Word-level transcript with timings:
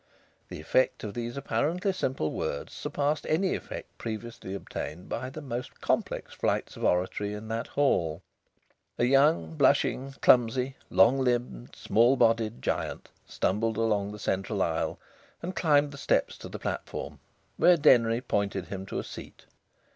The 0.49 0.59
effect 0.59 1.03
of 1.03 1.13
these 1.13 1.37
apparently 1.37 1.93
simple 1.93 2.31
words 2.31 2.73
surpassed 2.73 3.23
any 3.29 3.53
effect 3.53 3.95
previously 3.99 4.55
obtained 4.55 5.07
by 5.09 5.29
the 5.29 5.43
most 5.43 5.79
complex 5.79 6.33
flights 6.33 6.75
of 6.75 6.83
oratory 6.83 7.33
in 7.35 7.49
that 7.49 7.67
hall. 7.67 8.23
A 8.97 9.03
young, 9.05 9.53
blushing, 9.53 10.15
clumsy, 10.19 10.75
long 10.89 11.19
limbed, 11.19 11.75
small 11.75 12.15
bodied 12.15 12.63
giant 12.63 13.09
stumbled 13.27 13.77
along 13.77 14.11
the 14.11 14.17
central 14.17 14.63
aisle 14.63 14.97
and 15.43 15.55
climbed 15.55 15.91
the 15.91 15.99
steps 15.99 16.35
to 16.39 16.49
the 16.49 16.57
platform, 16.57 17.19
where 17.57 17.77
Denry 17.77 18.21
pointed 18.21 18.69
him 18.69 18.87
to 18.87 18.97
a 18.97 19.03
seat. 19.03 19.45